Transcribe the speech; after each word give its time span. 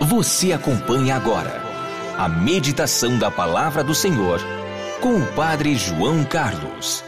Você 0.00 0.52
acompanha 0.52 1.16
agora 1.16 1.62
a 2.18 2.28
meditação 2.28 3.16
da 3.18 3.30
Palavra 3.30 3.82
do 3.82 3.94
Senhor 3.94 4.40
com 5.00 5.16
o 5.16 5.26
Padre 5.34 5.76
João 5.76 6.24
Carlos. 6.24 7.02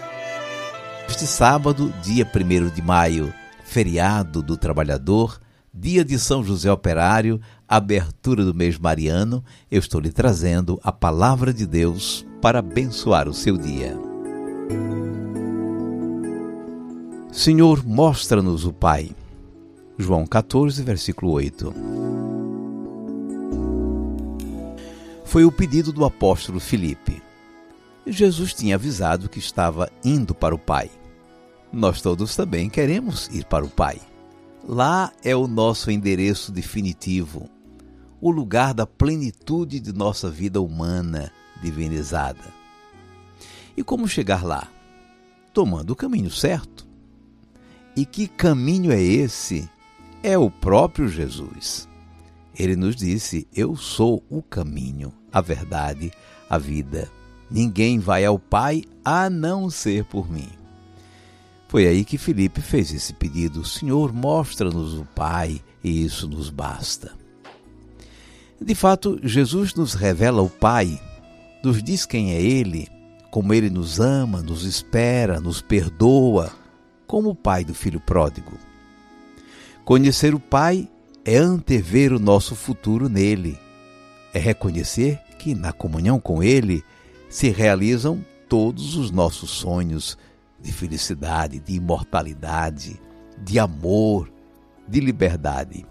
Este 1.08 1.26
sábado, 1.26 1.92
dia 2.02 2.24
1 2.24 2.70
de 2.70 2.80
maio, 2.80 3.34
feriado 3.64 4.40
do 4.40 4.56
trabalhador, 4.56 5.38
dia 5.74 6.04
de 6.04 6.18
São 6.18 6.42
José 6.42 6.70
Operário, 6.70 7.40
abertura 7.68 8.44
do 8.44 8.54
mês 8.54 8.78
mariano, 8.78 9.44
eu 9.70 9.80
estou 9.80 10.00
lhe 10.00 10.10
trazendo 10.10 10.80
a 10.82 10.92
palavra 10.92 11.52
de 11.52 11.66
Deus 11.66 12.24
para 12.40 12.60
abençoar 12.60 13.28
o 13.28 13.34
seu 13.34 13.58
dia. 13.58 13.98
Senhor, 17.32 17.84
mostra-nos 17.84 18.64
o 18.64 18.72
Pai. 18.72 19.10
João 19.98 20.26
14, 20.26 20.82
versículo 20.82 21.32
8. 21.32 22.05
Foi 25.26 25.44
o 25.44 25.50
pedido 25.52 25.92
do 25.92 26.04
apóstolo 26.04 26.60
Filipe. 26.60 27.20
Jesus 28.06 28.54
tinha 28.54 28.76
avisado 28.76 29.28
que 29.28 29.40
estava 29.40 29.90
indo 30.04 30.34
para 30.34 30.54
o 30.54 30.58
Pai. 30.58 30.88
Nós 31.72 32.00
todos 32.00 32.36
também 32.36 32.70
queremos 32.70 33.28
ir 33.28 33.44
para 33.44 33.64
o 33.64 33.68
Pai. 33.68 34.00
Lá 34.66 35.12
é 35.24 35.34
o 35.34 35.48
nosso 35.48 35.90
endereço 35.90 36.52
definitivo, 36.52 37.50
o 38.20 38.30
lugar 38.30 38.72
da 38.72 38.86
plenitude 38.86 39.80
de 39.80 39.92
nossa 39.92 40.30
vida 40.30 40.60
humana 40.60 41.32
divinizada. 41.60 42.54
E 43.76 43.82
como 43.82 44.08
chegar 44.08 44.44
lá? 44.44 44.68
Tomando 45.52 45.90
o 45.90 45.96
caminho 45.96 46.30
certo. 46.30 46.86
E 47.96 48.06
que 48.06 48.28
caminho 48.28 48.92
é 48.92 49.02
esse? 49.02 49.68
É 50.22 50.38
o 50.38 50.50
próprio 50.50 51.08
Jesus. 51.08 51.88
Ele 52.58 52.74
nos 52.74 52.96
disse: 52.96 53.46
Eu 53.54 53.76
sou 53.76 54.22
o 54.30 54.42
caminho, 54.42 55.12
a 55.32 55.40
verdade, 55.40 56.10
a 56.48 56.56
vida. 56.56 57.10
Ninguém 57.50 57.98
vai 57.98 58.24
ao 58.24 58.38
Pai 58.38 58.82
a 59.04 59.28
não 59.28 59.70
ser 59.70 60.04
por 60.04 60.30
mim. 60.30 60.48
Foi 61.68 61.86
aí 61.86 62.04
que 62.04 62.16
Felipe 62.16 62.60
fez 62.60 62.92
esse 62.92 63.12
pedido: 63.12 63.64
Senhor, 63.64 64.12
mostra-nos 64.12 64.94
o 64.94 65.04
Pai, 65.04 65.60
e 65.84 66.04
isso 66.04 66.26
nos 66.28 66.48
basta. 66.48 67.12
De 68.60 68.74
fato, 68.74 69.20
Jesus 69.22 69.74
nos 69.74 69.92
revela 69.92 70.40
o 70.40 70.48
Pai, 70.48 70.98
nos 71.62 71.82
diz 71.82 72.06
quem 72.06 72.32
é 72.32 72.40
Ele, 72.40 72.88
como 73.30 73.52
Ele 73.52 73.68
nos 73.68 74.00
ama, 74.00 74.40
nos 74.40 74.64
espera, 74.64 75.40
nos 75.40 75.60
perdoa, 75.60 76.50
como 77.06 77.30
o 77.30 77.34
Pai 77.34 77.64
do 77.64 77.74
filho 77.74 78.00
pródigo. 78.00 78.52
Conhecer 79.84 80.34
o 80.34 80.40
Pai 80.40 80.88
é 81.26 81.36
antever 81.36 82.12
o 82.12 82.20
nosso 82.20 82.54
futuro 82.54 83.08
nele, 83.08 83.58
é 84.32 84.38
reconhecer 84.38 85.18
que 85.40 85.56
na 85.56 85.72
comunhão 85.72 86.20
com 86.20 86.40
Ele 86.40 86.84
se 87.28 87.50
realizam 87.50 88.24
todos 88.48 88.94
os 88.94 89.10
nossos 89.10 89.50
sonhos 89.50 90.16
de 90.62 90.72
felicidade, 90.72 91.58
de 91.58 91.74
imortalidade, 91.74 93.00
de 93.42 93.58
amor, 93.58 94.30
de 94.86 95.00
liberdade. 95.00 95.84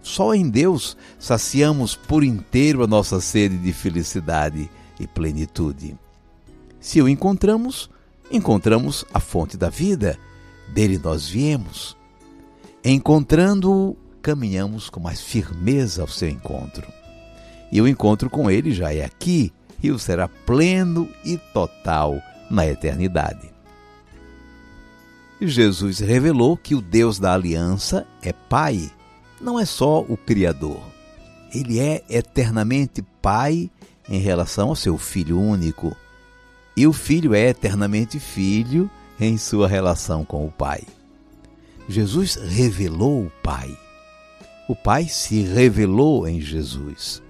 Só 0.00 0.34
em 0.34 0.48
Deus 0.48 0.96
saciamos 1.18 1.94
por 1.94 2.24
inteiro 2.24 2.82
a 2.82 2.86
nossa 2.86 3.20
sede 3.20 3.58
de 3.58 3.74
felicidade 3.74 4.70
e 4.98 5.06
plenitude. 5.06 5.94
Se 6.80 7.02
o 7.02 7.08
encontramos, 7.08 7.90
encontramos 8.30 9.04
a 9.12 9.20
fonte 9.20 9.58
da 9.58 9.68
vida, 9.68 10.18
dele 10.72 10.98
nós 10.98 11.28
viemos. 11.28 11.94
Encontrando-o, 12.82 13.94
caminhamos 14.20 14.88
com 14.88 15.00
mais 15.00 15.20
firmeza 15.20 16.02
ao 16.02 16.08
seu 16.08 16.28
encontro. 16.28 16.86
E 17.72 17.80
o 17.80 17.88
encontro 17.88 18.28
com 18.28 18.50
ele 18.50 18.72
já 18.72 18.92
é 18.92 19.04
aqui 19.04 19.52
e 19.82 19.90
o 19.90 19.98
será 19.98 20.28
pleno 20.28 21.08
e 21.24 21.38
total 21.52 22.20
na 22.50 22.66
eternidade. 22.66 23.50
Jesus 25.40 26.00
revelou 26.00 26.56
que 26.56 26.74
o 26.74 26.82
Deus 26.82 27.18
da 27.18 27.32
aliança 27.32 28.06
é 28.20 28.32
Pai, 28.32 28.90
não 29.40 29.58
é 29.58 29.64
só 29.64 30.00
o 30.00 30.16
Criador. 30.16 30.80
Ele 31.54 31.78
é 31.80 32.04
eternamente 32.08 33.02
Pai 33.22 33.70
em 34.08 34.20
relação 34.20 34.68
ao 34.68 34.76
seu 34.76 34.98
Filho 34.98 35.40
único, 35.40 35.96
e 36.76 36.86
o 36.86 36.92
Filho 36.92 37.34
é 37.34 37.48
eternamente 37.48 38.18
Filho 38.18 38.90
em 39.18 39.38
sua 39.38 39.66
relação 39.66 40.24
com 40.24 40.44
o 40.44 40.50
Pai. 40.50 40.82
Jesus 41.88 42.36
revelou 42.36 43.24
o 43.24 43.32
Pai 43.42 43.76
o 44.70 44.76
Pai 44.76 45.08
se 45.08 45.42
revelou 45.42 46.28
em 46.28 46.40
Jesus. 46.40 47.20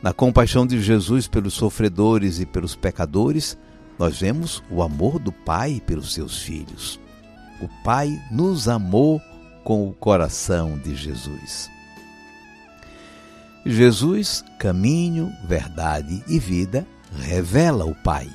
Na 0.00 0.12
compaixão 0.12 0.64
de 0.64 0.80
Jesus 0.80 1.26
pelos 1.26 1.54
sofredores 1.54 2.38
e 2.38 2.46
pelos 2.46 2.76
pecadores, 2.76 3.58
nós 3.98 4.20
vemos 4.20 4.62
o 4.70 4.80
amor 4.80 5.18
do 5.18 5.32
Pai 5.32 5.82
pelos 5.84 6.14
seus 6.14 6.40
filhos. 6.40 7.00
O 7.60 7.66
Pai 7.82 8.22
nos 8.30 8.68
amou 8.68 9.20
com 9.64 9.88
o 9.88 9.92
coração 9.92 10.78
de 10.78 10.94
Jesus. 10.94 11.68
Jesus, 13.66 14.44
caminho, 14.60 15.32
verdade 15.44 16.22
e 16.28 16.38
vida, 16.38 16.86
revela 17.20 17.84
o 17.84 17.96
Pai. 17.96 18.28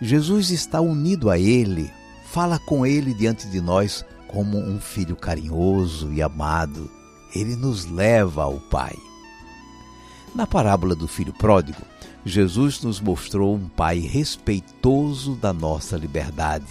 Jesus 0.00 0.48
está 0.48 0.80
unido 0.80 1.28
a 1.28 1.38
Ele, 1.38 1.92
fala 2.32 2.58
com 2.58 2.86
Ele 2.86 3.12
diante 3.12 3.46
de 3.48 3.60
nós 3.60 4.02
como 4.34 4.58
um 4.58 4.80
filho 4.80 5.14
carinhoso 5.14 6.12
e 6.12 6.20
amado, 6.20 6.90
ele 7.32 7.54
nos 7.54 7.86
leva 7.86 8.42
ao 8.42 8.58
Pai. 8.58 8.96
Na 10.34 10.44
parábola 10.44 10.96
do 10.96 11.06
filho 11.06 11.32
pródigo, 11.32 11.80
Jesus 12.24 12.82
nos 12.82 13.00
mostrou 13.00 13.54
um 13.54 13.68
Pai 13.68 14.00
respeitoso 14.00 15.36
da 15.36 15.52
nossa 15.52 15.96
liberdade, 15.96 16.66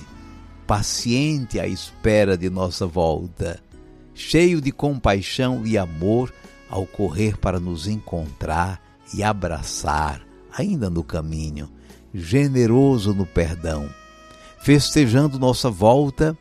paciente 0.67 1.57
à 1.57 1.65
espera 1.65 2.37
de 2.37 2.49
nossa 2.49 2.85
volta, 2.85 3.63
cheio 4.13 4.59
de 4.59 4.73
compaixão 4.73 5.65
e 5.65 5.77
amor 5.77 6.33
ao 6.69 6.85
correr 6.85 7.37
para 7.37 7.61
nos 7.61 7.87
encontrar 7.87 8.81
e 9.13 9.23
abraçar, 9.23 10.21
ainda 10.51 10.89
no 10.89 11.01
caminho, 11.01 11.69
generoso 12.13 13.13
no 13.13 13.25
perdão, 13.25 13.89
festejando 14.59 15.39
nossa 15.39 15.69
volta 15.69 16.37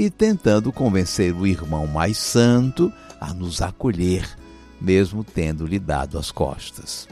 e 0.00 0.08
tentando 0.08 0.72
convencer 0.72 1.34
o 1.34 1.46
irmão 1.46 1.86
mais 1.86 2.16
santo 2.16 2.90
a 3.20 3.34
nos 3.34 3.60
acolher, 3.60 4.26
mesmo 4.80 5.22
tendo-lhe 5.22 5.78
dado 5.78 6.18
as 6.18 6.32
costas. 6.32 7.06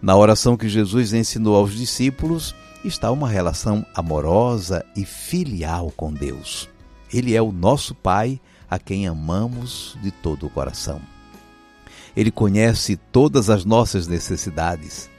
Na 0.00 0.16
oração 0.16 0.56
que 0.56 0.66
Jesus 0.66 1.12
ensinou 1.12 1.54
aos 1.54 1.74
discípulos 1.74 2.54
está 2.82 3.10
uma 3.10 3.28
relação 3.28 3.84
amorosa 3.94 4.82
e 4.96 5.04
filial 5.04 5.92
com 5.94 6.10
Deus. 6.10 6.70
Ele 7.12 7.36
é 7.36 7.42
o 7.42 7.52
nosso 7.52 7.94
Pai 7.94 8.40
a 8.70 8.78
quem 8.78 9.06
amamos 9.06 9.98
de 10.00 10.10
todo 10.10 10.46
o 10.46 10.50
coração. 10.50 11.02
Ele 12.16 12.30
conhece 12.30 12.96
todas 12.96 13.50
as 13.50 13.66
nossas 13.66 14.06
necessidades. 14.06 15.10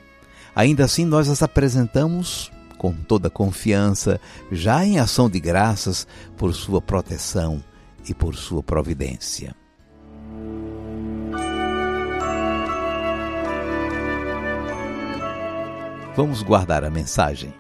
Ainda 0.56 0.86
assim, 0.86 1.06
nós 1.06 1.30
as 1.30 1.44
apresentamos 1.44 2.52
com 2.84 2.92
toda 2.92 3.30
confiança, 3.30 4.20
já 4.52 4.86
em 4.86 5.00
ação 5.00 5.30
de 5.30 5.40
graças 5.40 6.06
por 6.36 6.54
sua 6.54 6.82
proteção 6.82 7.64
e 8.10 8.14
por 8.14 8.36
sua 8.36 8.62
providência. 8.62 9.56
Vamos 16.14 16.44
guardar 16.44 16.84
a 16.84 16.90
mensagem. 16.90 17.54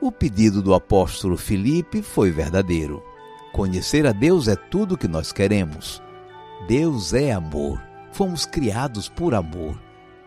O 0.00 0.12
pedido 0.12 0.62
do 0.62 0.72
apóstolo 0.72 1.36
Filipe 1.36 2.02
foi 2.02 2.30
verdadeiro. 2.30 3.02
Conhecer 3.52 4.06
a 4.06 4.12
Deus 4.12 4.46
é 4.46 4.54
tudo 4.54 4.96
que 4.96 5.08
nós 5.08 5.32
queremos. 5.32 6.00
Deus 6.68 7.12
é 7.12 7.32
amor. 7.32 7.82
Fomos 8.12 8.46
criados 8.46 9.08
por 9.08 9.34
amor, 9.34 9.76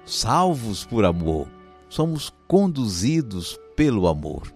salvos 0.04 0.83
por 0.83 1.06
amor. 1.06 1.48
Somos 1.89 2.34
conduzidos 2.48 3.60
pelo 3.75 4.07
amor. 4.07 4.54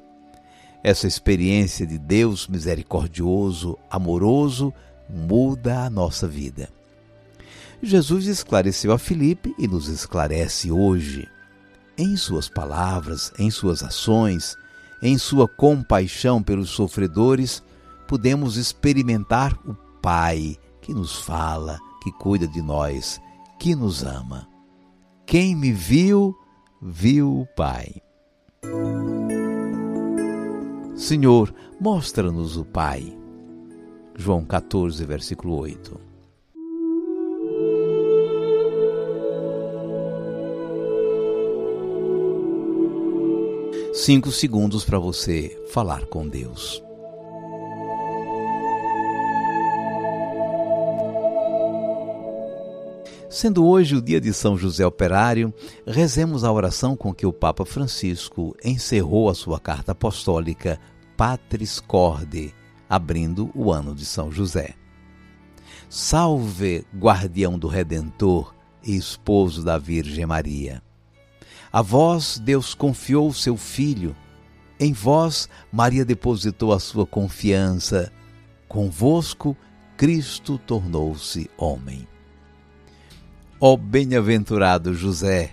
Essa 0.84 1.08
experiência 1.08 1.86
de 1.86 1.98
Deus 1.98 2.48
misericordioso, 2.48 3.78
amoroso, 3.90 4.74
muda 5.10 5.86
a 5.86 5.90
nossa 5.90 6.28
vida. 6.28 6.70
Jesus 7.84 8.26
esclareceu 8.28 8.92
a 8.92 9.00
Filipe 9.00 9.54
e 9.58 9.68
nos 9.68 9.88
esclarece 9.88 10.72
hoje. 10.72 11.28
Em 11.98 12.16
suas 12.16 12.48
palavras, 12.48 13.32
em 13.38 13.50
suas 13.50 13.84
ações, 13.84 14.56
em 15.02 15.18
sua 15.18 15.48
compaixão 15.48 16.42
pelos 16.44 16.70
sofredores, 16.70 17.64
podemos 18.08 18.58
experimentar 18.58 19.58
o 19.66 19.76
Pai 20.02 20.58
que 20.82 20.94
nos 20.94 21.16
fala, 21.18 21.80
que 22.04 22.12
cuida 22.12 22.48
de 22.48 22.62
nós, 22.62 23.22
que 23.60 23.76
nos 23.76 24.04
ama. 24.04 24.48
Quem 25.26 25.56
me 25.56 25.72
viu, 25.72 26.36
viu 26.82 27.42
o 27.42 27.46
Pai. 27.46 28.02
Senhor, 30.96 31.54
mostra-nos 31.80 32.58
o 32.58 32.66
Pai. 32.66 33.16
João 34.16 34.44
14, 34.44 35.06
versículo 35.06 35.58
8. 35.58 36.00
Cinco 43.94 44.32
segundos 44.32 44.84
para 44.84 44.98
você 44.98 45.64
falar 45.72 46.06
com 46.08 46.28
Deus. 46.28 46.82
Sendo 53.42 53.66
hoje 53.66 53.96
o 53.96 54.02
dia 54.04 54.22
de 54.22 54.32
São 54.36 54.56
José 54.56 54.86
Operário, 54.86 55.52
rezemos 55.88 56.44
a 56.44 56.52
oração 56.52 56.96
com 56.96 57.12
que 57.12 57.26
o 57.26 57.34
Papa 57.34 57.66
Francisco 57.66 58.56
encerrou 58.64 59.32
a 59.32 59.34
sua 59.34 59.60
carta 59.60 59.94
apostólica 59.94 60.80
Patris 61.18 61.80
Corde, 61.80 62.54
abrindo 62.88 63.50
o 63.56 63.72
ano 63.72 63.96
de 63.96 64.06
São 64.06 64.32
José. 64.32 64.76
Salve, 65.90 66.86
guardião 66.96 67.58
do 67.58 67.68
Redentor 67.68 68.54
e 68.84 68.96
esposo 68.96 69.66
da 69.66 69.80
Virgem 69.80 70.28
Maria. 70.28 70.80
A 71.74 71.82
vós 71.82 72.38
Deus 72.38 72.76
confiou 72.76 73.28
o 73.28 73.34
seu 73.34 73.58
Filho, 73.58 74.16
em 74.80 74.94
vós 74.94 75.50
Maria 75.72 76.06
depositou 76.06 76.74
a 76.74 76.80
sua 76.80 77.08
confiança, 77.08 78.14
convosco 78.68 79.58
Cristo 79.98 80.60
tornou-se 80.60 81.50
homem. 81.58 82.08
Ó 83.64 83.78
bem-aventurado 83.78 84.92
José, 84.96 85.52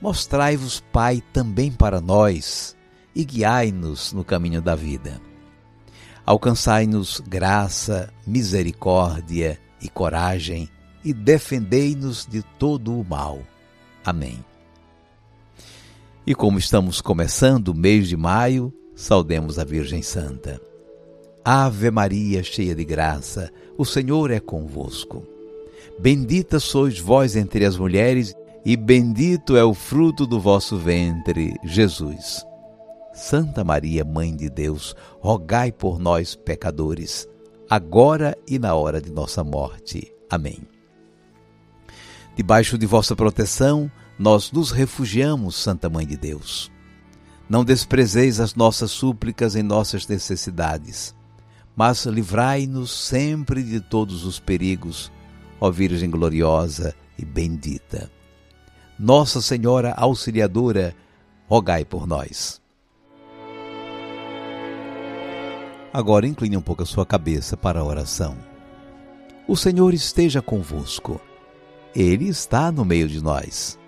mostrai-vos 0.00 0.80
Pai 0.90 1.22
também 1.34 1.70
para 1.70 2.00
nós 2.00 2.74
e 3.14 3.26
guiai-nos 3.26 4.14
no 4.14 4.24
caminho 4.24 4.62
da 4.62 4.74
vida. 4.74 5.20
Alcançai-nos 6.24 7.20
graça, 7.20 8.10
misericórdia 8.26 9.60
e 9.82 9.90
coragem 9.90 10.66
e 11.04 11.12
defendei-nos 11.12 12.24
de 12.24 12.42
todo 12.58 12.98
o 12.98 13.04
mal. 13.04 13.42
Amém. 14.02 14.42
E 16.26 16.34
como 16.34 16.58
estamos 16.58 17.02
começando 17.02 17.68
o 17.68 17.74
mês 17.74 18.08
de 18.08 18.16
maio, 18.16 18.72
saudemos 18.94 19.58
a 19.58 19.64
Virgem 19.64 20.00
Santa. 20.00 20.58
Ave 21.44 21.90
Maria, 21.90 22.42
cheia 22.42 22.74
de 22.74 22.84
graça, 22.86 23.52
o 23.76 23.84
Senhor 23.84 24.30
é 24.30 24.40
convosco. 24.40 25.31
Bendita 25.98 26.58
sois 26.58 26.98
vós 26.98 27.36
entre 27.36 27.64
as 27.64 27.76
mulheres, 27.76 28.34
e 28.64 28.76
bendito 28.76 29.56
é 29.56 29.64
o 29.64 29.74
fruto 29.74 30.26
do 30.26 30.40
vosso 30.40 30.76
ventre, 30.76 31.54
Jesus. 31.64 32.44
Santa 33.12 33.62
Maria, 33.62 34.04
Mãe 34.04 34.34
de 34.34 34.48
Deus, 34.48 34.96
rogai 35.20 35.70
por 35.70 35.98
nós, 35.98 36.34
pecadores, 36.34 37.28
agora 37.68 38.36
e 38.48 38.58
na 38.58 38.74
hora 38.74 39.00
de 39.00 39.12
nossa 39.12 39.44
morte. 39.44 40.12
Amém. 40.30 40.60
Debaixo 42.34 42.78
de 42.78 42.86
vossa 42.86 43.14
proteção, 43.14 43.90
nós 44.18 44.50
nos 44.50 44.70
refugiamos, 44.70 45.56
Santa 45.56 45.90
Mãe 45.90 46.06
de 46.06 46.16
Deus. 46.16 46.70
Não 47.48 47.64
desprezeis 47.64 48.40
as 48.40 48.54
nossas 48.54 48.90
súplicas 48.90 49.54
em 49.54 49.62
nossas 49.62 50.06
necessidades, 50.06 51.14
mas 51.76 52.06
livrai-nos 52.06 52.90
sempre 52.90 53.62
de 53.62 53.80
todos 53.80 54.24
os 54.24 54.40
perigos 54.40 55.12
ó 55.62 55.70
Virgem 55.70 56.10
gloriosa 56.10 56.92
e 57.16 57.24
bendita. 57.24 58.10
Nossa 58.98 59.40
Senhora 59.40 59.94
Auxiliadora, 59.96 60.92
rogai 61.46 61.84
por 61.84 62.04
nós. 62.04 62.60
Agora 65.92 66.26
incline 66.26 66.56
um 66.56 66.60
pouco 66.60 66.82
a 66.82 66.86
sua 66.86 67.06
cabeça 67.06 67.56
para 67.56 67.78
a 67.78 67.84
oração. 67.84 68.36
O 69.46 69.56
Senhor 69.56 69.94
esteja 69.94 70.42
convosco. 70.42 71.20
Ele 71.94 72.26
está 72.26 72.72
no 72.72 72.84
meio 72.84 73.06
de 73.06 73.22
nós. 73.22 73.78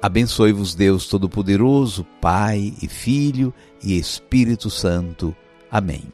Abençoe-vos 0.00 0.76
Deus 0.76 1.08
Todo-Poderoso, 1.08 2.06
Pai 2.20 2.74
e 2.80 2.86
Filho 2.86 3.52
e 3.82 3.98
Espírito 3.98 4.70
Santo. 4.70 5.34
Amém. 5.68 6.12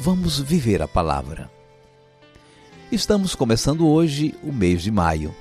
Vamos 0.00 0.40
viver 0.40 0.80
a 0.80 0.88
palavra. 0.88 1.50
Estamos 2.90 3.34
começando 3.34 3.86
hoje 3.86 4.34
o 4.42 4.50
mês 4.50 4.80
de 4.80 4.90
maio, 4.90 5.34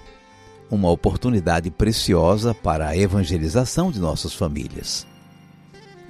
uma 0.70 0.92
oportunidade 0.92 1.72
preciosa 1.72 2.54
para 2.54 2.90
a 2.90 2.98
evangelização 2.98 3.90
de 3.90 4.00
nossas 4.00 4.34
famílias. 4.34 5.08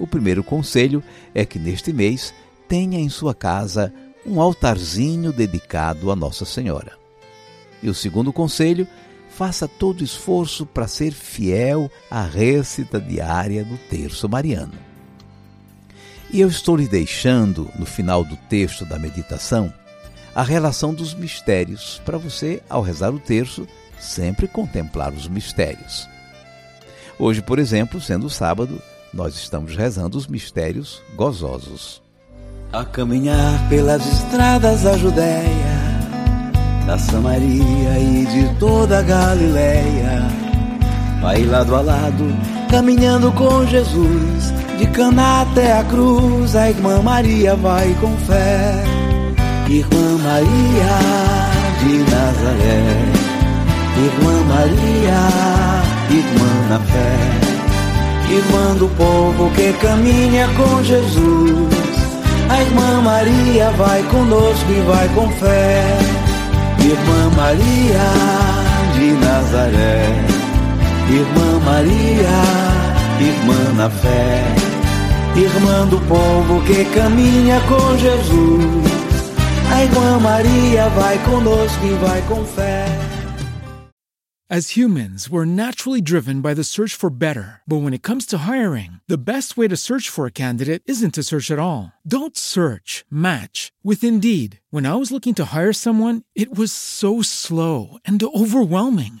O 0.00 0.06
primeiro 0.06 0.42
conselho 0.42 1.00
é 1.32 1.44
que 1.44 1.60
neste 1.60 1.92
mês 1.92 2.34
tenha 2.66 2.98
em 2.98 3.08
sua 3.08 3.32
casa 3.36 3.94
um 4.26 4.40
altarzinho 4.40 5.32
dedicado 5.32 6.10
a 6.10 6.16
Nossa 6.16 6.44
Senhora. 6.44 6.98
E 7.80 7.88
o 7.88 7.94
segundo 7.94 8.32
conselho, 8.32 8.84
faça 9.28 9.68
todo 9.68 10.02
esforço 10.02 10.66
para 10.66 10.88
ser 10.88 11.12
fiel 11.12 11.88
à 12.10 12.24
récita 12.24 13.00
diária 13.00 13.64
do 13.64 13.78
terço 13.88 14.28
mariano. 14.28 14.89
E 16.32 16.40
eu 16.40 16.48
estou 16.48 16.76
lhe 16.76 16.86
deixando, 16.86 17.68
no 17.76 17.84
final 17.84 18.22
do 18.22 18.36
texto 18.48 18.84
da 18.84 18.98
meditação, 18.98 19.72
a 20.32 20.44
relação 20.44 20.94
dos 20.94 21.12
mistérios, 21.12 22.00
para 22.04 22.18
você, 22.18 22.62
ao 22.70 22.82
rezar 22.82 23.12
o 23.12 23.18
terço, 23.18 23.66
sempre 23.98 24.46
contemplar 24.46 25.12
os 25.12 25.26
mistérios. 25.26 26.08
Hoje, 27.18 27.42
por 27.42 27.58
exemplo, 27.58 28.00
sendo 28.00 28.30
sábado, 28.30 28.80
nós 29.12 29.34
estamos 29.34 29.74
rezando 29.74 30.16
os 30.16 30.28
mistérios 30.28 31.02
gozosos. 31.16 32.00
A 32.72 32.84
caminhar 32.84 33.68
pelas 33.68 34.06
estradas 34.06 34.82
da 34.82 34.96
Judéia, 34.96 35.80
da 36.86 36.96
Samaria 36.96 37.98
e 37.98 38.26
de 38.26 38.54
toda 38.60 39.00
a 39.00 39.02
Galileia, 39.02 40.22
vai 41.20 41.44
lado 41.44 41.74
a 41.74 41.80
lado, 41.80 42.24
caminhando 42.70 43.32
com 43.32 43.66
Jesus 43.66 44.59
de 44.80 44.86
Cana 44.86 45.42
até 45.42 45.78
a 45.78 45.84
cruz, 45.84 46.56
a 46.56 46.70
irmã 46.70 47.02
Maria 47.02 47.54
vai 47.54 47.94
com 48.00 48.16
fé. 48.26 48.82
Irmã 49.68 50.18
Maria 50.24 50.96
de 51.80 51.98
Nazaré, 52.10 52.82
Irmã 54.06 54.34
Maria, 54.48 55.20
irmã 56.10 56.52
na 56.70 56.78
fé, 56.78 58.34
irmã 58.34 58.74
do 58.76 58.88
povo 58.96 59.50
que 59.54 59.70
caminha 59.74 60.48
com 60.56 60.82
Jesus. 60.82 61.74
A 62.48 62.62
irmã 62.62 63.02
Maria 63.02 63.70
vai 63.72 64.02
conosco 64.04 64.70
e 64.70 64.80
vai 64.88 65.08
com 65.10 65.28
fé. 65.32 65.98
Irmã 66.80 67.30
Maria 67.36 68.08
de 68.94 69.12
Nazaré, 69.26 70.06
Irmã 71.10 71.60
Maria, 71.66 72.40
irmã 73.20 73.74
na 73.76 73.90
fé 73.90 74.69
irmã 75.36 75.86
do 75.86 76.00
povo 76.08 76.64
que 76.66 76.84
caminha 76.94 77.60
com 77.68 77.96
Jesus. 77.96 79.00
A 79.72 79.84
irmã 79.84 80.18
Maria 80.18 80.88
vai 80.90 81.18
conosco 81.24 81.86
e 81.86 81.94
vai 81.94 82.22
com 82.22 82.44
fé. 82.44 82.86
As 84.52 84.70
humans, 84.70 85.30
we're 85.30 85.44
naturally 85.44 86.00
driven 86.00 86.40
by 86.40 86.54
the 86.54 86.64
search 86.64 86.96
for 86.96 87.08
better. 87.08 87.62
But 87.68 87.82
when 87.82 87.94
it 87.94 88.02
comes 88.02 88.26
to 88.26 88.38
hiring, 88.38 88.98
the 89.06 89.16
best 89.16 89.56
way 89.56 89.68
to 89.68 89.76
search 89.76 90.08
for 90.08 90.26
a 90.26 90.32
candidate 90.32 90.82
isn't 90.86 91.14
to 91.14 91.22
search 91.22 91.52
at 91.52 91.60
all. 91.60 91.92
Don't 92.04 92.36
search, 92.36 93.04
match 93.08 93.70
with 93.84 94.02
Indeed. 94.02 94.58
When 94.70 94.86
I 94.86 94.96
was 94.96 95.12
looking 95.12 95.34
to 95.34 95.54
hire 95.54 95.72
someone, 95.72 96.22
it 96.34 96.58
was 96.58 96.72
so 96.72 97.22
slow 97.22 97.98
and 98.04 98.20
overwhelming. 98.20 99.20